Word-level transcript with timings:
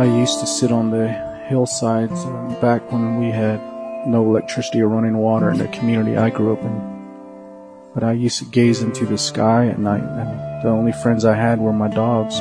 I 0.00 0.04
used 0.04 0.40
to 0.40 0.46
sit 0.46 0.72
on 0.72 0.90
the 0.90 1.08
hillsides 1.46 2.24
uh, 2.24 2.58
back 2.58 2.90
when 2.90 3.20
we 3.20 3.30
had 3.30 3.60
no 4.06 4.24
electricity 4.24 4.80
or 4.80 4.88
running 4.88 5.18
water 5.18 5.50
in 5.50 5.58
the 5.58 5.68
community 5.68 6.16
I 6.16 6.30
grew 6.30 6.54
up 6.54 6.62
in. 6.62 7.92
But 7.92 8.04
I 8.04 8.12
used 8.12 8.38
to 8.38 8.46
gaze 8.46 8.80
into 8.80 9.04
the 9.04 9.18
sky 9.18 9.66
at 9.66 9.78
night, 9.78 10.02
and 10.02 10.62
the 10.64 10.70
only 10.70 10.92
friends 10.92 11.26
I 11.26 11.36
had 11.36 11.60
were 11.60 11.74
my 11.74 11.88
dogs, 11.88 12.40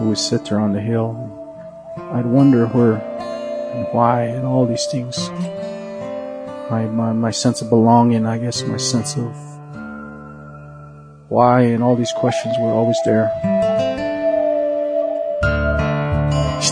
we 0.00 0.06
would 0.06 0.18
sit 0.18 0.44
there 0.44 0.60
on 0.60 0.72
the 0.72 0.80
hill. 0.80 1.10
I'd 2.12 2.26
wonder 2.26 2.68
where 2.68 2.98
and 2.98 3.88
why 3.90 4.26
and 4.26 4.46
all 4.46 4.64
these 4.64 4.86
things. 4.86 5.28
My, 6.70 6.84
my, 6.84 7.12
my 7.12 7.32
sense 7.32 7.62
of 7.62 7.68
belonging, 7.68 8.26
I 8.26 8.38
guess, 8.38 8.62
my 8.62 8.76
sense 8.76 9.16
of 9.16 9.34
why 11.28 11.62
and 11.62 11.82
all 11.82 11.96
these 11.96 12.12
questions 12.12 12.54
were 12.60 12.70
always 12.70 12.98
there. 13.04 13.59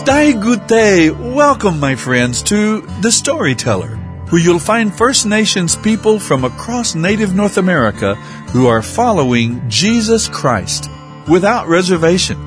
Gute, 0.09 1.11
welcome 1.35 1.79
my 1.79 1.95
friends 1.95 2.41
to 2.43 2.81
The 3.01 3.11
Storyteller, 3.11 3.95
where 4.29 4.41
you'll 4.41 4.57
find 4.57 4.91
First 4.91 5.27
Nations 5.27 5.75
people 5.75 6.17
from 6.17 6.43
across 6.43 6.95
native 6.95 7.35
North 7.35 7.57
America 7.57 8.15
who 8.51 8.65
are 8.65 8.81
following 8.81 9.61
Jesus 9.69 10.27
Christ 10.27 10.89
without 11.27 11.67
reservation. 11.67 12.39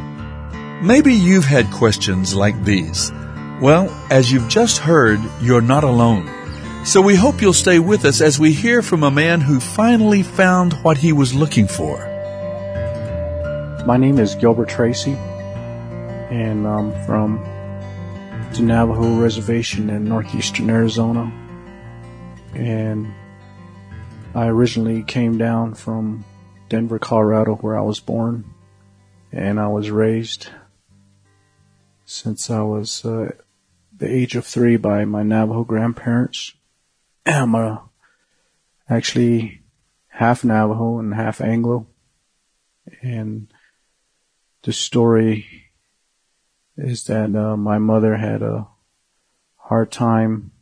Maybe 0.85 1.15
you've 1.15 1.45
had 1.45 1.71
questions 1.71 2.35
like 2.35 2.65
these. 2.65 3.13
Well, 3.61 3.89
as 4.11 4.33
you've 4.33 4.49
just 4.49 4.79
heard, 4.79 5.21
you're 5.41 5.61
not 5.61 5.85
alone. 5.85 6.29
So 6.85 7.01
we 7.01 7.15
hope 7.15 7.41
you'll 7.41 7.53
stay 7.53 7.79
with 7.79 8.05
us 8.05 8.21
as 8.21 8.41
we 8.41 8.53
hear 8.53 8.83
from 8.83 9.05
a 9.05 9.11
man 9.11 9.41
who 9.41 9.61
finally 9.61 10.25
found 10.25 10.73
what 10.83 10.99
he 10.99 11.13
was 11.13 11.33
looking 11.33 11.69
for. 11.69 11.99
My 13.87 13.97
name 13.97 14.19
is 14.19 14.35
Gilbert 14.35 14.69
Tracy, 14.69 15.13
and 15.13 16.67
I'm 16.67 16.91
from 17.07 17.52
the 18.53 18.61
Navajo 18.61 19.19
Reservation 19.19 19.89
in 19.89 20.05
northeastern 20.05 20.69
Arizona. 20.69 21.33
And 22.55 23.11
I 24.35 24.47
originally 24.47 25.03
came 25.05 25.39
down 25.39 25.73
from 25.73 26.27
Denver, 26.69 26.99
Colorado, 26.99 27.55
where 27.57 27.79
I 27.79 27.81
was 27.81 27.99
born, 27.99 28.45
and 29.33 29.59
I 29.59 29.69
was 29.69 29.91
raised 29.91 30.51
since 32.05 32.51
I 32.51 32.61
was 32.61 33.07
uh, 33.07 33.33
the 33.97 34.11
age 34.11 34.37
of 34.37 34.45
three 34.45 34.77
by 34.77 35.07
my 35.07 35.23
Navajo 35.23 35.65
grandparents. 35.65 36.53
I'm 37.27 37.55
uh, 37.55 37.79
actually 38.87 39.63
half 40.09 40.45
Navajo 40.45 40.99
and 40.99 41.15
half 41.15 41.41
Anglo. 41.41 41.87
And 43.01 43.51
the 44.63 44.75
story 44.75 45.62
is 46.77 47.05
that 47.05 47.35
uh, 47.35 47.57
my 47.57 47.79
mother 47.79 48.17
had 48.17 48.43
a 48.43 48.69
hard 49.57 49.91
time 49.91 50.53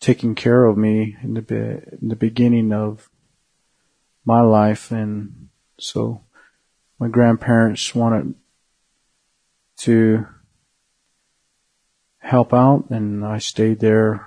taking 0.00 0.34
care 0.34 0.64
of 0.64 0.76
me 0.76 1.16
in 1.22 1.34
the 1.34 1.42
be- 1.42 1.56
in 2.00 2.08
the 2.08 2.16
beginning 2.16 2.72
of 2.72 3.08
my 4.24 4.40
life, 4.40 4.90
and 4.90 5.48
so 5.78 6.22
my 6.98 7.08
grandparents 7.08 7.94
wanted 7.94 8.34
to 9.78 10.26
help 12.18 12.52
out, 12.52 12.90
and 12.90 13.24
I 13.24 13.38
stayed 13.38 13.80
there 13.80 14.26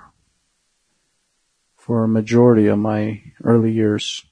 for 1.76 2.04
a 2.04 2.08
majority 2.08 2.66
of 2.66 2.78
my 2.78 3.22
early 3.44 3.72
years 3.72 4.24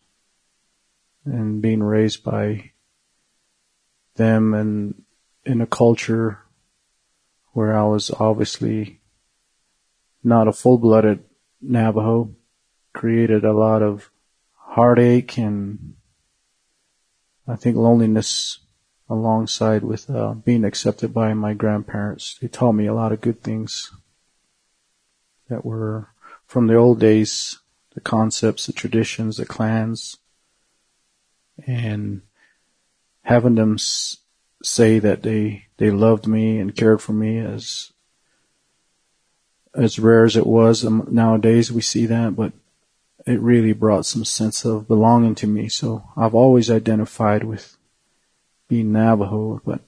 and 1.25 1.63
being 1.63 1.83
raised 1.83 2.25
by 2.25 2.73
them 4.17 4.55
and 4.55 5.04
in 5.45 5.61
a 5.61 5.67
culture 5.67 6.41
where 7.53 7.77
I 7.77 7.85
was 7.85 8.11
obviously 8.11 9.01
not 10.23 10.49
a 10.49 10.53
full-blooded 10.53 11.25
Navajo 11.61 12.35
created 12.93 13.45
a 13.45 13.53
lot 13.53 13.83
of 13.83 14.11
heartache 14.55 15.39
and 15.39 15.95
I 17.47 17.57
think 17.57 17.77
loneliness 17.77 18.61
alongside 19.09 19.85
with 19.85 20.09
uh, 20.09 20.33
being 20.33 20.65
accepted 20.65 21.13
by 21.13 21.35
my 21.35 21.53
grandparents. 21.55 22.39
They 22.41 22.49
taught 22.49 22.73
me 22.73 22.87
a 22.87 22.95
lot 22.95 23.13
of 23.13 23.21
good 23.21 23.43
things 23.43 23.93
that 25.49 25.65
were 25.65 26.09
from 26.47 26.67
the 26.67 26.75
old 26.75 27.01
days, 27.01 27.59
the 27.95 28.01
concepts, 28.01 28.67
the 28.67 28.73
traditions, 28.73 29.37
the 29.37 29.47
clans, 29.47 30.17
and 31.67 32.23
having 33.23 33.55
them 33.57 33.75
s- 33.75 34.19
say 34.65 34.99
that 34.99 35.23
they 35.23 35.67
they 35.77 35.91
loved 35.91 36.27
me 36.27 36.59
and 36.59 36.77
cared 36.77 37.01
for 37.01 37.13
me 37.13 37.39
as 37.39 37.93
as 39.75 39.99
rare 39.99 40.25
as 40.25 40.37
it 40.37 40.47
was 40.47 40.85
um, 40.85 41.07
nowadays 41.11 41.73
we 41.73 41.81
see 41.81 42.07
that 42.07 42.37
but 42.37 42.53
it 43.27 43.41
really 43.41 43.73
brought 43.73 44.07
some 44.07 44.25
sense 44.25 44.65
of 44.65 44.87
belonging 44.87 45.35
to 45.35 45.47
me. 45.47 45.69
So 45.69 46.05
I've 46.17 46.35
always 46.35 46.71
identified 46.71 47.45
with 47.45 47.77
being 48.69 48.93
Navajo 48.93 49.61
but 49.65 49.81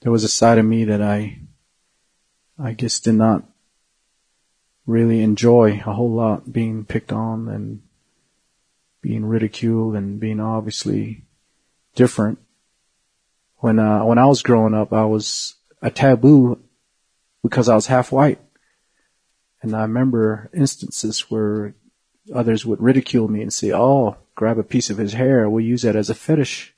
there 0.00 0.12
was 0.12 0.24
a 0.24 0.28
side 0.28 0.58
of 0.58 0.64
me 0.64 0.84
that 0.84 1.02
I 1.02 1.38
I 2.58 2.72
guess 2.72 3.00
did 3.00 3.14
not 3.14 3.44
really 4.86 5.22
enjoy 5.22 5.82
a 5.86 5.92
whole 5.92 6.10
lot 6.10 6.52
being 6.52 6.84
picked 6.84 7.12
on 7.12 7.48
and 7.48 7.82
being 9.00 9.24
ridiculed 9.24 9.94
and 9.94 10.18
being 10.18 10.40
obviously 10.40 11.22
different 11.94 12.38
when 13.62 13.78
uh, 13.78 14.04
when 14.04 14.18
I 14.18 14.26
was 14.26 14.42
growing 14.42 14.74
up, 14.74 14.92
I 14.92 15.04
was 15.04 15.54
a 15.80 15.88
taboo 15.88 16.58
because 17.44 17.68
I 17.68 17.76
was 17.76 17.86
half 17.86 18.10
white, 18.10 18.40
and 19.62 19.74
I 19.74 19.82
remember 19.82 20.50
instances 20.52 21.30
where 21.30 21.76
others 22.34 22.66
would 22.66 22.82
ridicule 22.82 23.28
me 23.28 23.40
and 23.40 23.52
say, 23.52 23.72
"Oh, 23.72 24.16
grab 24.34 24.58
a 24.58 24.64
piece 24.64 24.90
of 24.90 24.98
his 24.98 25.12
hair. 25.12 25.48
We'll 25.48 25.64
use 25.64 25.82
that 25.82 25.94
as 25.94 26.10
a 26.10 26.14
fetish." 26.14 26.74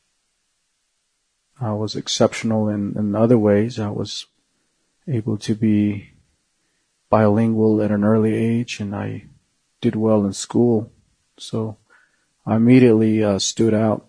I 1.59 1.73
was 1.73 1.97
exceptional 1.97 2.69
in, 2.69 2.95
in 2.99 3.15
other 3.15 3.39
ways. 3.39 3.81
I 3.81 3.89
was 3.89 4.27
able 5.09 5.39
to 5.39 5.55
be 5.55 6.11
bilingual 7.09 7.81
at 7.81 7.93
an 7.93 8.05
early 8.05 8.35
age, 8.35 8.79
and 8.79 8.95
I 8.95 9.25
did 9.81 9.97
well 9.97 10.27
in 10.27 10.35
school. 10.35 10.93
So 11.39 11.79
I 12.45 12.57
immediately 12.57 13.25
uh, 13.25 13.39
stood 13.39 13.73
out 13.73 14.07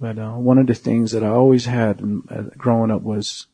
but 0.00 0.18
uh, 0.18 0.32
one 0.32 0.58
of 0.58 0.66
the 0.66 0.74
things 0.74 1.12
that 1.12 1.22
I 1.22 1.28
always 1.28 1.66
had 1.66 2.02
uh, 2.28 2.42
growing 2.56 2.90
up 2.90 3.02
was 3.02 3.46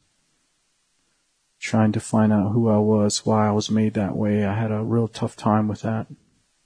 trying 1.58 1.92
to 1.92 2.00
find 2.00 2.32
out 2.32 2.52
who 2.52 2.68
I 2.68 2.78
was, 2.78 3.26
why 3.26 3.46
I 3.46 3.52
was 3.52 3.70
made 3.70 3.94
that 3.94 4.16
way. 4.16 4.44
I 4.44 4.54
had 4.54 4.72
a 4.72 4.82
real 4.82 5.08
tough 5.08 5.36
time 5.36 5.68
with 5.68 5.82
that 5.82 6.06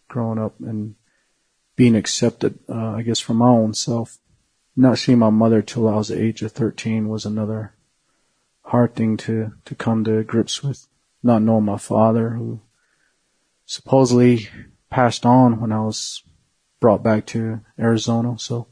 growing 0.09 0.39
up 0.39 0.55
and 0.61 0.95
being 1.77 1.97
accepted, 1.97 2.59
uh, 2.69 2.91
I 2.91 3.03
guess, 3.03 3.19
from 3.19 3.39
my 3.39 3.49
own 3.49 3.75
self. 3.75 4.19
Not 4.77 4.99
seeing 4.99 5.19
my 5.19 5.31
mother 5.31 5.63
till 5.63 5.89
I 5.89 5.97
was 5.97 6.09
the 6.09 6.23
age 6.23 6.43
of 6.43 6.53
13 6.53 7.09
was 7.09 7.25
another 7.25 7.75
hard 8.63 8.95
thing 8.95 9.17
to, 9.19 9.53
to 9.65 9.75
come 9.75 10.05
to 10.05 10.23
grips 10.23 10.63
with. 10.63 10.87
Not 11.23 11.43
knowing 11.43 11.65
my 11.65 11.79
father 11.79 12.31
who 12.31 12.61
supposedly 13.67 14.49
passed 14.91 15.27
on 15.27 15.61
when 15.61 15.73
I 15.73 15.81
was 15.81 16.23
brought 16.81 17.03
back 17.03 17.27
to 17.27 17.61
Arizona. 17.79 18.39
So 18.39 18.69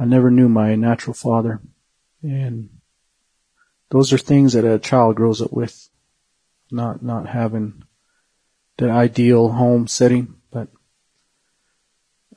I 0.00 0.06
never 0.06 0.30
knew 0.30 0.48
my 0.48 0.76
natural 0.76 1.12
father. 1.12 1.60
And 2.22 2.70
those 3.90 4.14
are 4.14 4.18
things 4.18 4.54
that 4.54 4.64
a 4.64 4.78
child 4.78 5.16
grows 5.16 5.42
up 5.42 5.52
with, 5.52 5.90
not, 6.70 7.02
not 7.02 7.28
having 7.28 7.82
the 8.78 8.88
ideal 8.88 9.50
home 9.50 9.86
setting, 9.86 10.36
but 10.50 10.68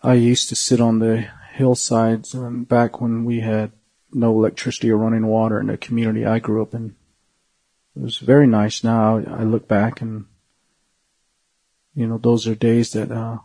I 0.01 0.15
used 0.15 0.49
to 0.49 0.57
sit 0.57 0.81
on 0.81 0.99
the 0.99 1.25
hillsides 1.53 2.35
um, 2.35 2.65
back 2.65 2.99
when 2.99 3.23
we 3.23 3.39
had 3.39 3.71
no 4.11 4.31
electricity 4.31 4.91
or 4.91 4.97
running 4.97 5.25
water 5.25 5.61
in 5.61 5.67
the 5.67 5.77
community 5.77 6.25
I 6.25 6.39
grew 6.39 6.61
up 6.61 6.73
in. 6.73 6.97
It 7.95 8.01
was 8.01 8.17
very 8.17 8.45
nice 8.45 8.83
now. 8.83 9.19
I 9.19 9.43
look 9.43 9.69
back 9.69 10.01
and, 10.01 10.25
you 11.95 12.07
know, 12.07 12.17
those 12.17 12.45
are 12.45 12.55
days 12.55 12.91
that, 12.91 13.09
uh, 13.09 13.37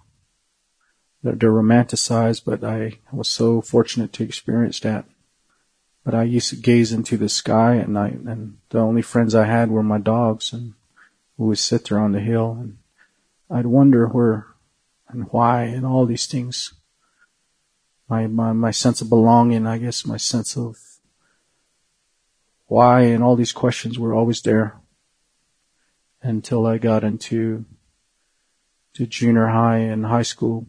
they're, 1.22 1.34
they're 1.34 1.52
romanticized, 1.52 2.44
but 2.44 2.64
I 2.64 2.98
was 3.12 3.28
so 3.28 3.60
fortunate 3.60 4.12
to 4.14 4.24
experience 4.24 4.80
that. 4.80 5.04
But 6.04 6.14
I 6.14 6.22
used 6.22 6.50
to 6.50 6.56
gaze 6.56 6.92
into 6.92 7.16
the 7.16 7.28
sky 7.28 7.78
at 7.78 7.88
night, 7.88 8.14
and 8.14 8.58
the 8.70 8.78
only 8.78 9.02
friends 9.02 9.34
I 9.34 9.44
had 9.44 9.70
were 9.70 9.82
my 9.82 9.98
dogs, 9.98 10.52
and 10.52 10.74
we 11.36 11.48
would 11.48 11.58
sit 11.58 11.88
there 11.88 11.98
on 11.98 12.12
the 12.12 12.20
hill, 12.20 12.56
and 12.60 12.78
I'd 13.50 13.66
wonder 13.66 14.06
where 14.06 14.46
and 15.08 15.26
why 15.30 15.62
and 15.62 15.86
all 15.86 16.06
these 16.06 16.26
things. 16.26 16.74
My, 18.08 18.26
my, 18.26 18.52
my 18.52 18.70
sense 18.70 19.00
of 19.00 19.08
belonging, 19.08 19.66
I 19.66 19.78
guess, 19.78 20.06
my 20.06 20.16
sense 20.16 20.56
of 20.56 20.78
why 22.66 23.02
and 23.02 23.22
all 23.22 23.36
these 23.36 23.52
questions 23.52 23.98
were 23.98 24.14
always 24.14 24.42
there 24.42 24.76
until 26.22 26.66
I 26.66 26.78
got 26.78 27.04
into 27.04 27.64
to 28.94 29.06
junior 29.06 29.48
high 29.48 29.78
and 29.78 30.06
high 30.06 30.22
school 30.22 30.66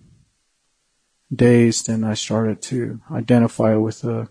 dazed 1.34 1.90
and 1.90 2.06
I 2.06 2.14
started 2.16 2.62
to 2.64 3.02
identify 3.12 3.76
with 3.76 4.02
the, 4.02 4.28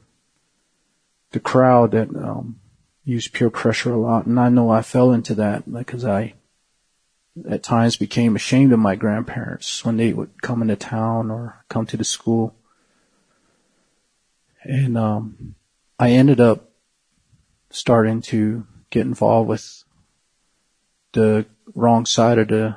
the 1.30 1.40
crowd 1.40 1.92
that, 1.92 2.08
um, 2.14 2.60
used 3.04 3.32
peer 3.32 3.48
pressure 3.48 3.92
a 3.92 3.98
lot, 3.98 4.26
and 4.26 4.38
I 4.38 4.50
know 4.50 4.68
I 4.68 4.82
fell 4.82 5.12
into 5.12 5.34
that 5.36 5.70
because 5.72 6.04
I 6.04 6.34
at 7.48 7.62
times 7.62 7.96
became 7.96 8.36
ashamed 8.36 8.72
of 8.72 8.78
my 8.78 8.96
grandparents 8.96 9.84
when 9.84 9.96
they 9.96 10.12
would 10.12 10.42
come 10.42 10.60
into 10.60 10.76
town 10.76 11.30
or 11.30 11.64
come 11.68 11.86
to 11.86 11.96
the 11.96 12.04
school. 12.04 12.54
And 14.62 14.98
um, 14.98 15.54
I 15.98 16.10
ended 16.10 16.40
up 16.40 16.68
starting 17.70 18.20
to 18.22 18.66
get 18.90 19.06
involved 19.06 19.48
with 19.48 19.84
the 21.12 21.46
wrong 21.74 22.06
side 22.06 22.38
of 22.38 22.48
the 22.48 22.76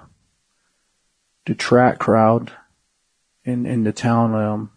the 1.46 1.56
track 1.56 1.98
crowd 1.98 2.52
in 3.44 3.66
in 3.66 3.84
the 3.84 3.92
town, 3.92 4.36
um, 4.36 4.72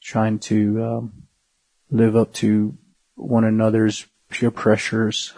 trying 0.00 0.38
to 0.38 0.84
um, 0.84 1.12
live 1.90 2.16
up 2.16 2.32
to 2.34 2.76
one 3.14 3.44
another's 3.44 4.06
peer 4.30 4.50
pressures 4.50 5.32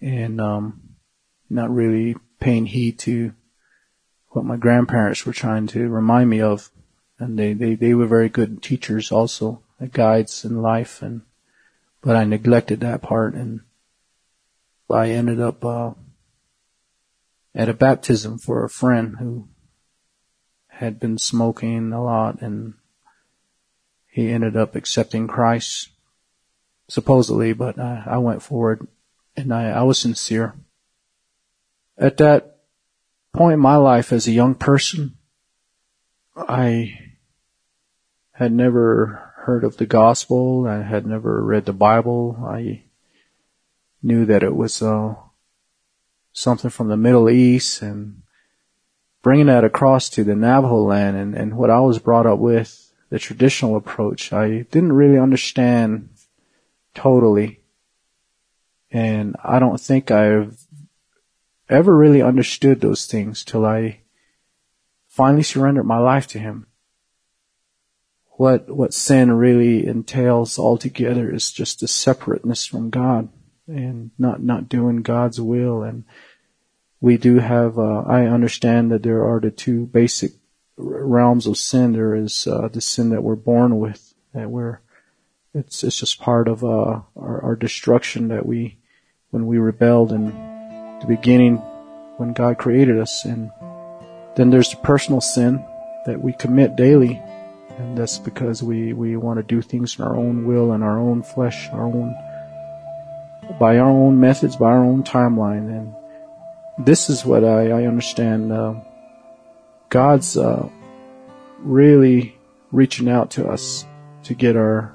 and 0.00 0.40
um, 0.40 0.80
not 1.48 1.70
really 1.70 2.16
paying 2.38 2.66
heed 2.66 2.98
to 3.00 3.34
what 4.28 4.44
my 4.44 4.56
grandparents 4.56 5.26
were 5.26 5.32
trying 5.32 5.66
to 5.66 5.88
remind 5.88 6.30
me 6.30 6.40
of. 6.40 6.70
And 7.18 7.38
they, 7.38 7.52
they, 7.52 7.74
they 7.74 7.92
were 7.92 8.06
very 8.06 8.28
good 8.28 8.62
teachers 8.62 9.12
also, 9.12 9.62
guides 9.92 10.44
in 10.44 10.62
life. 10.62 11.02
And, 11.02 11.22
but 12.00 12.16
I 12.16 12.24
neglected 12.24 12.80
that 12.80 13.02
part 13.02 13.34
and 13.34 13.60
I 14.88 15.10
ended 15.10 15.40
up, 15.40 15.64
uh, 15.64 15.92
at 17.54 17.68
a 17.68 17.74
baptism 17.74 18.38
for 18.38 18.64
a 18.64 18.70
friend 18.70 19.16
who 19.18 19.48
had 20.80 20.98
been 20.98 21.18
smoking 21.18 21.92
a 21.92 22.02
lot 22.02 22.40
and 22.40 22.72
he 24.08 24.30
ended 24.30 24.56
up 24.56 24.74
accepting 24.74 25.28
Christ 25.28 25.90
supposedly, 26.88 27.52
but 27.52 27.78
I, 27.78 28.02
I 28.06 28.16
went 28.16 28.42
forward 28.42 28.88
and 29.36 29.52
I, 29.52 29.68
I 29.68 29.82
was 29.82 29.98
sincere. 29.98 30.54
At 31.98 32.16
that 32.16 32.60
point 33.34 33.54
in 33.54 33.60
my 33.60 33.76
life 33.76 34.10
as 34.10 34.26
a 34.26 34.32
young 34.32 34.54
person, 34.54 35.18
I 36.34 36.98
had 38.32 38.50
never 38.50 39.34
heard 39.44 39.64
of 39.64 39.76
the 39.76 39.84
gospel. 39.84 40.66
I 40.66 40.80
had 40.80 41.06
never 41.06 41.44
read 41.44 41.66
the 41.66 41.74
Bible. 41.74 42.42
I 42.42 42.84
knew 44.02 44.24
that 44.24 44.42
it 44.42 44.56
was 44.56 44.80
uh, 44.80 45.14
something 46.32 46.70
from 46.70 46.88
the 46.88 46.96
Middle 46.96 47.28
East 47.28 47.82
and 47.82 48.22
bringing 49.22 49.46
that 49.46 49.64
across 49.64 50.08
to 50.10 50.24
the 50.24 50.34
Navajo 50.34 50.82
land 50.82 51.16
and, 51.16 51.34
and 51.34 51.56
what 51.56 51.70
I 51.70 51.80
was 51.80 51.98
brought 51.98 52.26
up 52.26 52.38
with, 52.38 52.92
the 53.10 53.18
traditional 53.18 53.76
approach, 53.76 54.32
I 54.32 54.62
didn't 54.70 54.92
really 54.92 55.18
understand 55.18 56.08
totally. 56.94 57.60
And 58.90 59.36
I 59.44 59.58
don't 59.58 59.80
think 59.80 60.10
I've 60.10 60.58
ever 61.68 61.96
really 61.96 62.22
understood 62.22 62.80
those 62.80 63.06
things 63.06 63.44
till 63.44 63.64
I 63.64 64.00
finally 65.08 65.42
surrendered 65.42 65.86
my 65.86 65.98
life 65.98 66.26
to 66.28 66.38
Him. 66.38 66.66
What, 68.32 68.70
what 68.70 68.94
sin 68.94 69.32
really 69.32 69.86
entails 69.86 70.58
altogether 70.58 71.32
is 71.32 71.52
just 71.52 71.80
the 71.80 71.88
separateness 71.88 72.64
from 72.64 72.90
God 72.90 73.28
and 73.66 74.10
not, 74.18 74.42
not 74.42 74.68
doing 74.68 75.02
God's 75.02 75.40
will. 75.40 75.82
And 75.82 76.04
we 77.00 77.16
do 77.16 77.38
have, 77.38 77.78
uh, 77.78 78.02
I 78.02 78.26
understand 78.26 78.90
that 78.90 79.02
there 79.02 79.24
are 79.24 79.40
the 79.40 79.50
two 79.50 79.86
basic 79.86 80.32
realms 80.76 81.46
of 81.46 81.56
sin. 81.56 81.92
There 81.92 82.14
is, 82.14 82.46
uh, 82.46 82.68
the 82.68 82.80
sin 82.80 83.10
that 83.10 83.22
we're 83.22 83.36
born 83.36 83.78
with, 83.78 84.14
that 84.34 84.50
we're, 84.50 84.80
it's, 85.54 85.82
it's 85.82 85.98
just 85.98 86.20
part 86.20 86.46
of, 86.46 86.62
uh, 86.62 87.00
our, 87.16 87.42
our 87.42 87.56
destruction 87.56 88.28
that 88.28 88.44
we, 88.44 88.78
when 89.30 89.46
we 89.46 89.58
rebelled 89.58 90.12
in 90.12 90.26
the 91.00 91.06
beginning 91.06 91.56
when 92.18 92.32
God 92.34 92.58
created 92.58 92.98
us. 92.98 93.24
And 93.24 93.50
then 94.36 94.50
there's 94.50 94.70
the 94.70 94.76
personal 94.76 95.20
sin 95.20 95.64
that 96.04 96.20
we 96.20 96.32
commit 96.34 96.76
daily. 96.76 97.20
And 97.78 97.96
that's 97.96 98.18
because 98.18 98.62
we, 98.62 98.92
we 98.92 99.16
want 99.16 99.38
to 99.38 99.42
do 99.42 99.62
things 99.62 99.98
in 99.98 100.04
our 100.04 100.14
own 100.14 100.44
will 100.44 100.72
and 100.72 100.84
our 100.84 100.98
own 100.98 101.22
flesh, 101.22 101.68
our 101.70 101.86
own, 101.86 102.14
by 103.58 103.78
our 103.78 103.88
own 103.88 104.20
methods, 104.20 104.56
by 104.56 104.66
our 104.66 104.84
own 104.84 105.02
timeline. 105.02 105.68
And 105.68 105.94
this 106.84 107.10
is 107.10 107.24
what 107.24 107.44
I, 107.44 107.70
I 107.70 107.86
understand. 107.86 108.52
Uh, 108.52 108.74
God's, 109.88 110.36
uh, 110.36 110.68
really 111.62 112.38
reaching 112.72 113.08
out 113.08 113.30
to 113.32 113.48
us 113.48 113.86
to 114.24 114.34
get 114.34 114.56
our, 114.56 114.94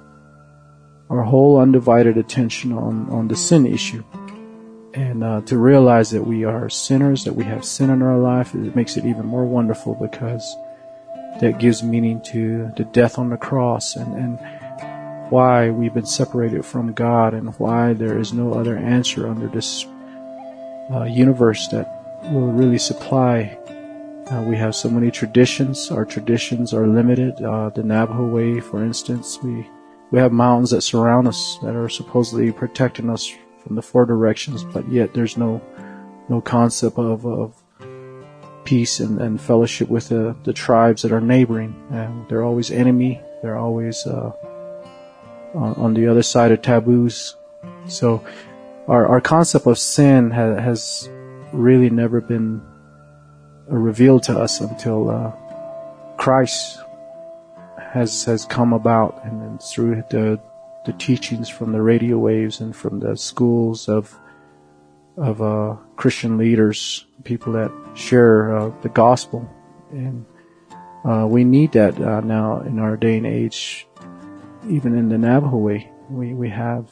our 1.09 1.23
whole 1.23 1.59
undivided 1.59 2.17
attention 2.17 2.71
on, 2.71 3.09
on 3.09 3.27
the 3.27 3.35
sin 3.35 3.65
issue 3.65 4.03
and 4.93 5.23
uh, 5.23 5.41
to 5.41 5.57
realize 5.57 6.11
that 6.11 6.23
we 6.23 6.45
are 6.45 6.69
sinners, 6.69 7.25
that 7.25 7.33
we 7.33 7.43
have 7.43 7.65
sin 7.65 7.89
in 7.89 8.01
our 8.01 8.17
life, 8.17 8.55
it 8.55 8.75
makes 8.75 8.95
it 8.95 9.05
even 9.05 9.25
more 9.25 9.45
wonderful 9.45 9.93
because 9.95 10.55
that 11.41 11.59
gives 11.59 11.83
meaning 11.83 12.21
to 12.21 12.71
the 12.77 12.85
death 12.85 13.19
on 13.19 13.29
the 13.29 13.37
cross 13.37 13.97
and, 13.97 14.15
and 14.15 15.31
why 15.31 15.69
we've 15.69 15.93
been 15.93 16.05
separated 16.05 16.65
from 16.65 16.93
God 16.93 17.33
and 17.33 17.53
why 17.59 17.91
there 17.93 18.17
is 18.17 18.31
no 18.31 18.53
other 18.53 18.77
answer 18.77 19.27
under 19.27 19.47
this 19.47 19.85
uh, 20.91 21.03
universe 21.03 21.67
that 21.69 21.87
will 22.31 22.51
really 22.51 22.77
supply. 22.77 23.57
Uh, 24.31 24.43
we 24.47 24.55
have 24.55 24.75
so 24.75 24.89
many 24.89 25.11
traditions. 25.11 25.91
Our 25.91 26.05
traditions 26.05 26.73
are 26.73 26.87
limited. 26.87 27.41
Uh, 27.41 27.69
the 27.69 27.83
Navajo 27.83 28.25
way, 28.27 28.59
for 28.59 28.83
instance, 28.83 29.39
we 29.43 29.67
we 30.11 30.19
have 30.19 30.31
mountains 30.31 30.71
that 30.71 30.81
surround 30.81 31.27
us 31.27 31.57
that 31.63 31.75
are 31.75 31.89
supposedly 31.89 32.51
protecting 32.51 33.09
us 33.09 33.31
from 33.63 33.75
the 33.75 33.81
four 33.81 34.05
directions, 34.05 34.63
but 34.63 34.87
yet 34.89 35.13
there's 35.13 35.37
no 35.37 35.61
no 36.29 36.41
concept 36.41 36.97
of, 36.97 37.25
of 37.25 37.53
peace 38.65 38.99
and, 38.99 39.21
and 39.21 39.39
fellowship 39.39 39.87
with 39.89 40.09
the, 40.09 40.35
the 40.43 40.53
tribes 40.53 41.03
that 41.03 41.11
are 41.11 41.21
neighboring. 41.21 41.75
And 41.91 42.27
they're 42.27 42.43
always 42.43 42.71
enemy. 42.71 43.21
They're 43.41 43.57
always 43.57 44.05
uh, 44.05 44.31
on, 45.53 45.73
on, 45.75 45.93
the 45.93 46.07
other 46.07 46.23
side 46.23 46.51
of 46.51 46.61
taboos. 46.61 47.35
So 47.87 48.25
our 48.87 49.07
our 49.07 49.21
concept 49.21 49.67
of 49.67 49.77
sin 49.77 50.31
ha, 50.31 50.55
has 50.55 51.09
really 51.51 51.89
never 51.89 52.21
been 52.21 52.61
revealed 53.67 54.23
to 54.23 54.37
us 54.37 54.61
until 54.61 55.09
uh, 55.09 55.31
Christ 56.17 56.79
has 57.77 58.23
has 58.25 58.45
come 58.45 58.73
about, 58.73 59.23
and 59.23 59.41
then 59.41 59.57
through 59.57 60.03
the 60.09 60.39
the 60.85 60.93
teachings 60.93 61.49
from 61.49 61.71
the 61.71 61.81
radio 61.81 62.17
waves 62.17 62.59
and 62.61 62.75
from 62.75 62.99
the 62.99 63.17
schools 63.17 63.89
of 63.89 64.15
of 65.17 65.41
uh, 65.41 65.75
Christian 65.95 66.37
leaders, 66.37 67.05
people 67.23 67.53
that 67.53 67.71
share 67.95 68.55
uh, 68.55 68.71
the 68.81 68.89
gospel, 68.89 69.49
and 69.91 70.25
uh, 71.05 71.25
we 71.27 71.43
need 71.43 71.71
that 71.71 71.99
uh, 71.99 72.21
now 72.21 72.61
in 72.61 72.79
our 72.79 72.97
day 72.97 73.17
and 73.17 73.25
age. 73.25 73.87
Even 74.67 74.97
in 74.97 75.09
the 75.09 75.17
Navajo 75.17 75.57
way, 75.57 75.91
we 76.09 76.33
we 76.33 76.49
have 76.49 76.89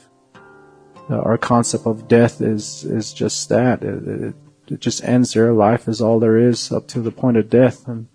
uh, 1.10 1.19
our 1.19 1.38
concept 1.38 1.86
of 1.86 2.07
death 2.07 2.41
is 2.41 2.83
is 2.86 3.13
just 3.13 3.50
that. 3.50 3.83
It, 3.83 4.07
it, 4.07 4.36
it 4.67 4.79
just 4.79 5.03
ends 5.03 5.33
there. 5.33 5.51
Life 5.51 5.88
is 5.88 6.01
all 6.01 6.19
there 6.19 6.38
is 6.38 6.72
up 6.72 6.88
to 6.89 7.01
the 7.01 7.12
point 7.12 7.38
of 7.38 7.50
death, 7.50 7.88
and 7.88 8.07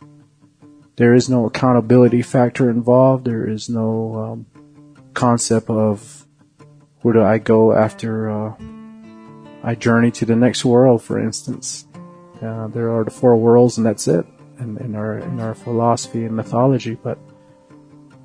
there 0.96 1.14
is 1.14 1.28
no 1.28 1.46
accountability 1.46 2.22
factor 2.22 2.70
involved. 2.70 3.24
There 3.24 3.48
is 3.48 3.68
no 3.68 4.14
um, 4.14 4.46
concept 5.14 5.68
of 5.68 6.26
where 7.02 7.14
do 7.14 7.22
I 7.22 7.38
go 7.38 7.72
after 7.72 8.30
uh, 8.30 8.54
I 9.62 9.74
journey 9.74 10.10
to 10.12 10.24
the 10.24 10.36
next 10.36 10.64
world, 10.64 11.02
for 11.02 11.18
instance. 11.18 11.86
Uh, 12.40 12.68
there 12.68 12.90
are 12.96 13.04
the 13.04 13.10
four 13.10 13.36
worlds, 13.36 13.76
and 13.76 13.86
that's 13.86 14.08
it 14.08 14.24
in, 14.58 14.78
in 14.78 14.94
our 14.94 15.18
in 15.18 15.40
our 15.40 15.54
philosophy 15.54 16.24
and 16.24 16.34
mythology. 16.34 16.94
But 16.94 17.18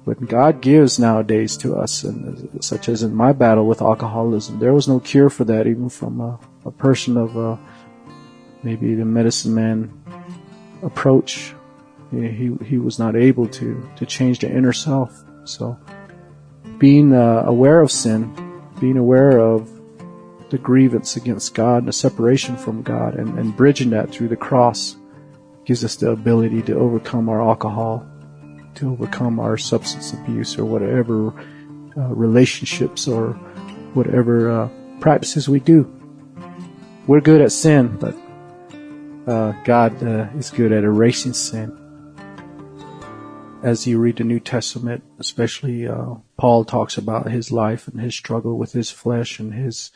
what 0.06 0.28
God 0.28 0.62
gives 0.62 1.00
nowadays 1.00 1.56
to 1.58 1.76
us, 1.76 2.04
and 2.04 2.64
such 2.64 2.90
as 2.90 3.04
in 3.04 3.16
my 3.16 3.32
battle 3.32 3.66
with 3.66 3.82
alcoholism, 3.82 4.60
there 4.60 4.74
was 4.74 4.88
no 4.88 5.00
cure 5.00 5.30
for 5.30 5.46
that, 5.46 5.66
even 5.66 5.90
from 5.90 6.20
a, 6.20 6.40
a 6.66 6.72
person 6.72 7.16
of 7.16 7.38
uh, 7.38 7.58
maybe 8.64 8.96
the 8.96 9.06
medicine 9.06 9.54
man 9.54 9.92
approach. 10.82 11.54
He, 12.12 12.28
he 12.28 12.52
he 12.66 12.78
was 12.78 13.00
not 13.00 13.16
able 13.16 13.48
to 13.48 13.90
to 13.96 14.06
change 14.06 14.40
the 14.40 14.52
inner 14.52 14.74
self. 14.74 15.24
So 15.46 15.78
being 16.78 17.14
uh, 17.14 17.44
aware 17.46 17.82
of 17.82 17.92
sin, 17.92 18.34
being 18.80 18.98
aware 18.98 19.40
of 19.40 19.70
the 20.50 20.58
grievance 20.58 21.16
against 21.16 21.56
God 21.56 21.78
and 21.78 21.88
the 21.88 21.94
separation 21.94 22.58
from 22.58 22.84
God, 22.84 23.16
and, 23.16 23.40
and 23.40 23.56
bridging 23.56 23.90
that 23.92 24.12
through 24.12 24.28
the 24.28 24.36
cross 24.36 24.98
gives 25.66 25.84
us 25.84 25.96
the 25.96 26.12
ability 26.12 26.62
to 26.64 26.76
overcome 26.76 27.30
our 27.30 27.42
alcohol, 27.42 28.06
to 28.76 28.92
overcome 28.92 29.40
our 29.40 29.58
substance 29.58 30.14
abuse 30.14 30.58
or 30.58 30.66
whatever 30.66 31.34
uh, 31.98 32.08
relationships 32.10 33.08
or 33.08 33.34
whatever 33.94 34.50
uh, 34.50 34.70
practices 35.00 35.48
we 35.48 35.60
do. 35.60 35.84
We're 37.08 37.22
good 37.22 37.42
at 37.42 37.52
sin, 37.52 37.98
but 37.98 38.16
uh, 39.28 39.54
God 39.64 40.02
uh, 40.04 40.28
is 40.38 40.50
good 40.50 40.72
at 40.72 40.84
erasing 40.84 41.34
sin. 41.34 41.80
As 43.62 43.88
you 43.88 43.98
read 44.00 44.18
the 44.18 44.24
New 44.26 44.40
Testament, 44.40 45.04
especially 45.20 45.88
uh, 45.88 46.16
Paul 46.38 46.66
talks 46.66 46.98
about 46.98 47.32
his 47.32 47.52
life 47.52 47.88
and 47.88 48.02
his 48.02 48.16
struggle 48.16 48.58
with 48.58 48.74
his 48.74 48.92
flesh 48.92 49.40
and 49.40 49.54
his 49.54 49.92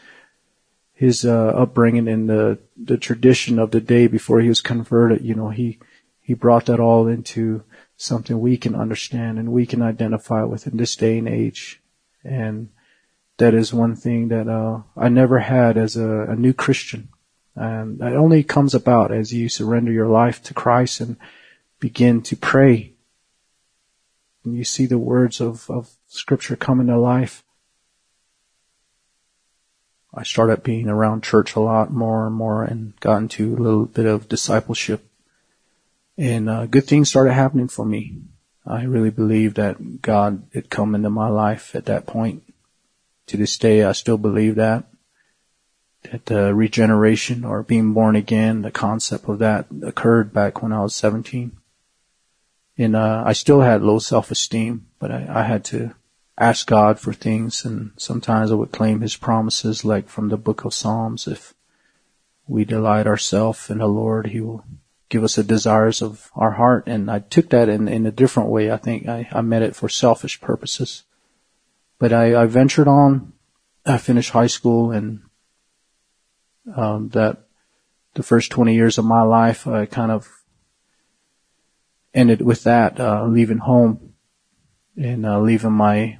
his 0.93 1.25
uh, 1.25 1.49
upbringing 1.49 2.07
in 2.07 2.27
the 2.27 2.59
the 2.75 2.97
tradition 2.97 3.59
of 3.59 3.71
the 3.71 3.81
day 3.81 4.07
before 4.07 4.39
he 4.39 4.47
was 4.49 4.61
converted. 4.61 5.23
You 5.23 5.35
know, 5.35 5.49
he 5.49 5.79
he 6.21 6.33
brought 6.33 6.65
that 6.67 6.79
all 6.79 7.07
into 7.07 7.63
something 7.97 8.39
we 8.39 8.57
can 8.57 8.75
understand 8.75 9.39
and 9.39 9.51
we 9.51 9.65
can 9.65 9.81
identify 9.81 10.43
with 10.43 10.67
in 10.67 10.77
this 10.77 10.95
day 10.95 11.17
and 11.17 11.27
age. 11.27 11.81
And 12.23 12.69
that 13.37 13.53
is 13.53 13.73
one 13.73 13.95
thing 13.95 14.29
that 14.29 14.47
uh, 14.47 14.81
I 14.95 15.09
never 15.09 15.39
had 15.39 15.77
as 15.77 15.97
a, 15.97 16.21
a 16.29 16.35
new 16.35 16.53
Christian. 16.53 17.09
And 17.55 17.97
that 17.99 18.13
only 18.13 18.43
comes 18.43 18.75
about 18.75 19.11
as 19.11 19.33
you 19.33 19.49
surrender 19.49 19.91
your 19.91 20.07
life 20.07 20.43
to 20.43 20.53
Christ 20.53 21.01
and 21.01 21.17
begin 21.79 22.21
to 22.23 22.35
pray. 22.35 22.93
And 24.43 24.55
you 24.55 24.63
see 24.63 24.85
the 24.85 24.99
words 24.99 25.41
of, 25.41 25.69
of 25.69 25.89
scripture 26.07 26.55
come 26.55 26.79
into 26.79 26.99
life. 26.99 27.43
I 30.13 30.23
started 30.23 30.63
being 30.63 30.87
around 30.87 31.23
church 31.23 31.55
a 31.55 31.59
lot 31.59 31.91
more 31.91 32.27
and 32.27 32.35
more 32.35 32.63
and 32.63 32.97
got 32.99 33.17
into 33.17 33.55
a 33.55 33.61
little 33.61 33.85
bit 33.85 34.05
of 34.05 34.29
discipleship. 34.29 35.03
And 36.17 36.49
uh, 36.49 36.65
good 36.65 36.85
things 36.85 37.09
started 37.09 37.33
happening 37.33 37.67
for 37.67 37.85
me. 37.85 38.21
I 38.65 38.83
really 38.83 39.11
believe 39.11 39.53
that 39.53 40.01
God 40.01 40.47
had 40.53 40.69
come 40.69 40.95
into 40.95 41.09
my 41.09 41.29
life 41.29 41.75
at 41.75 41.85
that 41.85 42.07
point. 42.07 42.43
To 43.27 43.37
this 43.37 43.57
day, 43.57 43.83
I 43.83 43.91
still 43.91 44.17
believe 44.17 44.55
that. 44.55 44.85
That 46.11 46.25
the 46.25 46.53
regeneration 46.55 47.43
or 47.43 47.63
being 47.63 47.93
born 47.93 48.15
again, 48.15 48.61
the 48.61 48.71
concept 48.71 49.29
of 49.29 49.39
that 49.39 49.67
occurred 49.83 50.33
back 50.33 50.61
when 50.61 50.73
I 50.73 50.81
was 50.81 50.95
17. 50.95 51.55
And 52.77 52.95
uh, 52.95 53.23
I 53.25 53.33
still 53.33 53.61
had 53.61 53.81
low 53.81 53.99
self-esteem, 53.99 54.87
but 54.99 55.11
I, 55.11 55.27
I 55.29 55.43
had 55.43 55.65
to 55.65 55.95
ask 56.37 56.67
God 56.67 56.99
for 56.99 57.13
things 57.13 57.65
and 57.65 57.91
sometimes 57.97 58.51
I 58.51 58.55
would 58.55 58.71
claim 58.71 59.01
his 59.01 59.15
promises 59.15 59.83
like 59.83 60.07
from 60.07 60.29
the 60.29 60.37
book 60.37 60.65
of 60.65 60.73
Psalms. 60.73 61.27
If 61.27 61.53
we 62.47 62.63
delight 62.63 63.07
ourselves 63.07 63.69
in 63.69 63.79
the 63.79 63.87
Lord, 63.87 64.27
he 64.27 64.41
will 64.41 64.63
give 65.09 65.23
us 65.23 65.35
the 65.35 65.43
desires 65.43 66.01
of 66.01 66.29
our 66.35 66.51
heart. 66.51 66.87
And 66.87 67.09
I 67.09 67.19
took 67.19 67.49
that 67.49 67.69
in, 67.69 67.87
in 67.87 68.05
a 68.05 68.11
different 68.11 68.49
way. 68.49 68.71
I 68.71 68.77
think 68.77 69.07
I, 69.07 69.27
I 69.31 69.41
meant 69.41 69.63
it 69.63 69.75
for 69.75 69.89
selfish 69.89 70.41
purposes. 70.41 71.03
But 71.99 72.13
I, 72.13 72.41
I 72.41 72.45
ventured 72.45 72.87
on. 72.87 73.33
I 73.85 73.97
finished 73.97 74.31
high 74.31 74.47
school 74.47 74.91
and 74.91 75.21
um, 76.75 77.09
that 77.09 77.47
the 78.15 78.23
first 78.23 78.51
20 78.51 78.75
years 78.75 78.97
of 78.97 79.05
my 79.05 79.21
life, 79.21 79.67
I 79.67 79.85
kind 79.85 80.11
of 80.11 80.27
ended 82.13 82.41
with 82.41 82.63
that, 82.63 82.99
uh, 82.99 83.25
leaving 83.25 83.59
home 83.59 84.13
and 84.97 85.25
uh, 85.25 85.39
leaving 85.39 85.71
my 85.71 86.17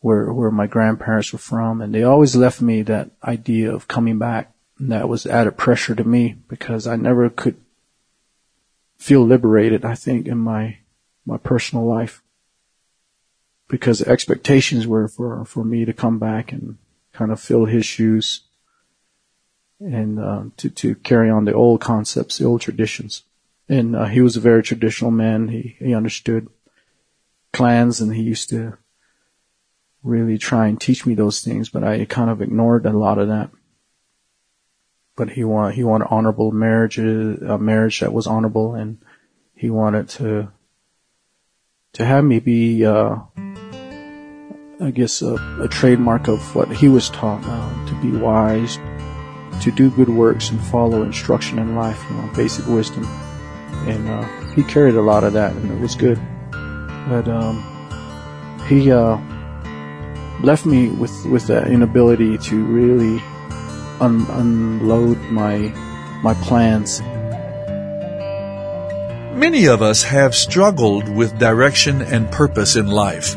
where 0.00 0.32
where 0.32 0.50
my 0.50 0.66
grandparents 0.66 1.32
were 1.32 1.38
from, 1.38 1.80
and 1.80 1.94
they 1.94 2.04
always 2.04 2.36
left 2.36 2.62
me 2.62 2.82
that 2.82 3.10
idea 3.22 3.72
of 3.72 3.88
coming 3.88 4.18
back. 4.18 4.52
And 4.78 4.92
that 4.92 5.08
was 5.08 5.26
added 5.26 5.56
pressure 5.56 5.94
to 5.94 6.04
me 6.04 6.36
because 6.48 6.86
I 6.86 6.96
never 6.96 7.28
could 7.28 7.56
feel 8.98 9.24
liberated. 9.24 9.84
I 9.84 9.94
think 9.94 10.26
in 10.26 10.38
my 10.38 10.78
my 11.24 11.36
personal 11.36 11.86
life 11.86 12.22
because 13.68 13.98
the 13.98 14.08
expectations 14.08 14.86
were 14.86 15.08
for 15.08 15.44
for 15.44 15.64
me 15.64 15.84
to 15.84 15.92
come 15.92 16.18
back 16.18 16.52
and 16.52 16.78
kind 17.12 17.30
of 17.30 17.40
fill 17.40 17.66
his 17.66 17.84
shoes 17.84 18.42
and 19.80 20.18
uh, 20.18 20.44
to 20.56 20.70
to 20.70 20.94
carry 20.96 21.30
on 21.30 21.44
the 21.44 21.52
old 21.52 21.80
concepts, 21.80 22.38
the 22.38 22.44
old 22.44 22.60
traditions. 22.60 23.22
And 23.68 23.94
uh, 23.94 24.06
he 24.06 24.22
was 24.22 24.36
a 24.36 24.40
very 24.40 24.62
traditional 24.62 25.10
man. 25.10 25.48
He 25.48 25.76
he 25.78 25.94
understood 25.94 26.48
clans 27.52 28.00
and 28.00 28.14
he 28.14 28.22
used 28.22 28.48
to 28.50 28.78
really 30.02 30.38
try 30.38 30.66
and 30.66 30.80
teach 30.80 31.06
me 31.06 31.14
those 31.14 31.42
things, 31.42 31.68
but 31.68 31.84
I 31.84 32.04
kind 32.04 32.30
of 32.30 32.40
ignored 32.40 32.86
a 32.86 32.92
lot 32.92 33.18
of 33.18 33.28
that. 33.28 33.50
But 35.18 35.30
he 35.30 35.42
wanted, 35.42 35.74
he 35.74 35.82
wanted 35.82 36.06
honorable 36.12 36.52
marriages, 36.52 37.42
a 37.42 37.58
marriage 37.58 37.98
that 37.98 38.12
was 38.12 38.28
honorable 38.28 38.76
and 38.76 38.98
he 39.52 39.68
wanted 39.68 40.08
to, 40.10 40.52
to 41.94 42.04
have 42.04 42.22
me 42.22 42.38
be, 42.38 42.86
uh, 42.86 43.16
I 44.80 44.92
guess 44.92 45.20
a, 45.20 45.34
a, 45.60 45.66
trademark 45.66 46.28
of 46.28 46.54
what 46.54 46.70
he 46.70 46.86
was 46.86 47.10
taught, 47.10 47.42
uh, 47.44 47.86
to 47.88 48.00
be 48.00 48.16
wise, 48.16 48.76
to 49.64 49.72
do 49.72 49.90
good 49.90 50.08
works 50.08 50.50
and 50.50 50.60
follow 50.60 51.02
instruction 51.02 51.58
in 51.58 51.74
life, 51.74 52.00
you 52.08 52.16
know, 52.16 52.30
basic 52.36 52.68
wisdom. 52.68 53.04
And, 53.88 54.08
uh, 54.08 54.22
he 54.52 54.62
carried 54.62 54.94
a 54.94 55.02
lot 55.02 55.24
of 55.24 55.32
that 55.32 55.52
and 55.56 55.68
it 55.68 55.80
was 55.80 55.96
good. 55.96 56.20
But, 56.52 57.26
um, 57.26 57.58
he, 58.68 58.92
uh, 58.92 59.18
left 60.44 60.64
me 60.64 60.90
with, 60.90 61.26
with 61.26 61.48
the 61.48 61.66
inability 61.66 62.38
to 62.38 62.64
really 62.64 63.20
un- 64.00 64.26
unload 64.30 65.18
my, 65.30 65.72
my 66.22 66.34
plans. 66.34 67.00
Many 69.36 69.66
of 69.66 69.82
us 69.82 70.02
have 70.02 70.34
struggled 70.34 71.08
with 71.08 71.38
direction 71.38 72.02
and 72.02 72.30
purpose 72.30 72.76
in 72.76 72.88
life. 72.88 73.36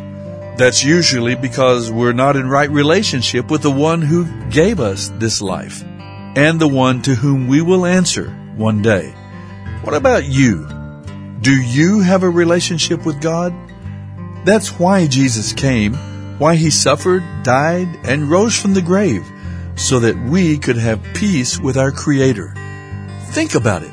That's 0.58 0.84
usually 0.84 1.36
because 1.36 1.92
we're 1.92 2.14
not 2.14 2.36
in 2.36 2.50
right 2.50 2.70
relationship 2.70 3.50
with 3.50 3.62
the 3.62 3.72
one 3.72 4.02
who 4.02 4.26
gave 4.50 4.80
us 4.80 5.12
this 5.16 5.42
life 5.42 5.84
and 6.36 6.60
the 6.60 6.68
one 6.68 7.02
to 7.04 7.16
whom 7.16 7.48
we 7.48 7.62
will 7.62 7.86
answer 7.86 8.30
one 8.56 8.82
day. 8.82 9.14
What 9.84 9.96
about 9.96 10.26
you? 10.26 10.68
Do 11.42 11.60
you 11.60 12.02
have 12.02 12.24
a 12.24 12.30
relationship 12.30 13.06
with 13.06 13.22
God? 13.22 13.54
That's 14.46 14.80
why 14.80 15.08
Jesus 15.08 15.54
came 15.54 15.96
why 16.42 16.56
he 16.56 16.72
suffered, 16.72 17.24
died, 17.44 17.88
and 18.04 18.28
rose 18.28 18.60
from 18.60 18.74
the 18.74 18.82
grave, 18.82 19.24
so 19.76 20.00
that 20.00 20.18
we 20.18 20.58
could 20.58 20.78
have 20.78 21.04
peace 21.14 21.60
with 21.60 21.78
our 21.78 21.92
Creator. 21.92 22.54
Think 23.32 23.56
about 23.56 23.84
it. 23.84 23.92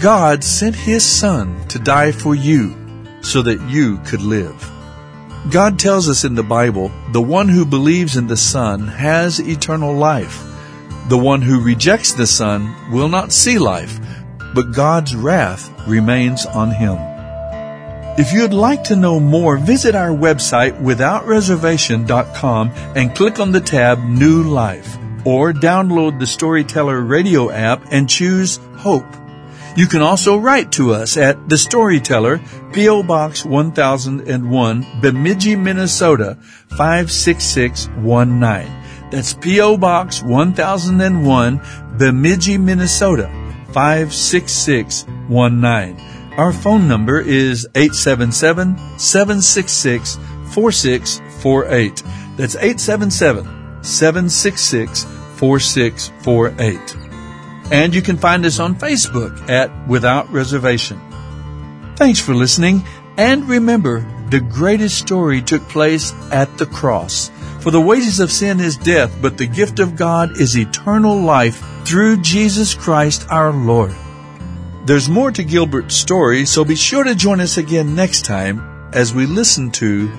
God 0.00 0.42
sent 0.42 0.74
His 0.74 1.04
Son 1.04 1.66
to 1.68 1.78
die 1.78 2.12
for 2.12 2.34
you, 2.34 2.74
so 3.22 3.42
that 3.42 3.60
you 3.68 3.98
could 3.98 4.22
live. 4.22 4.70
God 5.50 5.78
tells 5.78 6.08
us 6.08 6.24
in 6.24 6.34
the 6.34 6.42
Bible, 6.42 6.90
the 7.12 7.22
one 7.22 7.48
who 7.48 7.64
believes 7.64 8.16
in 8.16 8.26
the 8.26 8.36
Son 8.36 8.88
has 8.88 9.40
eternal 9.40 9.94
life. 9.94 10.42
The 11.08 11.18
one 11.18 11.42
who 11.42 11.62
rejects 11.62 12.12
the 12.12 12.26
Son 12.26 12.74
will 12.90 13.08
not 13.08 13.32
see 13.32 13.58
life, 13.58 13.98
but 14.54 14.72
God's 14.72 15.14
wrath 15.14 15.70
remains 15.86 16.46
on 16.46 16.70
him. 16.70 16.96
If 18.16 18.32
you'd 18.32 18.54
like 18.54 18.84
to 18.84 18.96
know 18.96 19.20
more, 19.20 19.58
visit 19.58 19.94
our 19.94 20.10
website 20.10 20.80
withoutreservation.com 20.80 22.70
and 22.96 23.14
click 23.14 23.38
on 23.40 23.52
the 23.52 23.60
tab 23.60 23.98
New 23.98 24.44
Life 24.44 24.96
or 25.24 25.52
download 25.52 26.18
the 26.18 26.26
Storyteller 26.26 27.00
radio 27.00 27.50
app 27.50 27.86
and 27.90 28.08
choose 28.08 28.58
Hope. 28.76 29.06
You 29.76 29.86
can 29.86 30.02
also 30.02 30.36
write 30.36 30.72
to 30.72 30.92
us 30.94 31.16
at 31.16 31.48
The 31.48 31.56
Storyteller, 31.58 32.40
P.O. 32.72 33.02
Box 33.02 33.44
1001, 33.44 34.86
Bemidji, 35.00 35.56
Minnesota 35.56 36.38
56619. 36.76 39.10
That's 39.10 39.34
P.O. 39.34 39.76
Box 39.76 40.22
1001, 40.22 41.60
Bemidji, 41.98 42.56
Minnesota 42.56 43.28
56619. 43.72 46.00
Our 46.36 46.52
phone 46.52 46.86
number 46.86 47.20
is 47.20 47.66
877 47.74 48.78
766 48.98 50.18
4648. 50.52 52.02
That's 52.36 52.54
877 52.56 53.64
766 53.84 55.04
4648. 55.36 56.96
And 57.72 57.94
you 57.94 58.02
can 58.02 58.16
find 58.16 58.44
us 58.44 58.58
on 58.58 58.74
Facebook 58.74 59.48
at 59.48 59.70
Without 59.88 60.30
Reservation. 60.30 61.00
Thanks 61.96 62.20
for 62.20 62.34
listening, 62.34 62.84
and 63.16 63.48
remember, 63.48 64.06
the 64.30 64.40
greatest 64.40 64.98
story 64.98 65.40
took 65.40 65.62
place 65.68 66.12
at 66.32 66.58
the 66.58 66.66
cross. 66.66 67.30
For 67.60 67.70
the 67.70 67.80
wages 67.80 68.20
of 68.20 68.32
sin 68.32 68.60
is 68.60 68.76
death, 68.76 69.16
but 69.22 69.38
the 69.38 69.46
gift 69.46 69.78
of 69.78 69.96
God 69.96 70.40
is 70.40 70.58
eternal 70.58 71.16
life 71.16 71.64
through 71.84 72.18
Jesus 72.18 72.74
Christ 72.74 73.26
our 73.30 73.52
Lord. 73.52 73.94
There's 74.84 75.08
more 75.08 75.30
to 75.30 75.42
Gilbert's 75.42 75.94
story, 75.94 76.44
so 76.44 76.64
be 76.64 76.76
sure 76.76 77.04
to 77.04 77.14
join 77.14 77.40
us 77.40 77.56
again 77.56 77.94
next 77.94 78.26
time 78.26 78.90
as 78.92 79.14
we 79.14 79.24
listen 79.24 79.70
to 79.72 80.10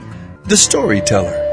The 0.46 0.58
Storyteller. 0.58 1.45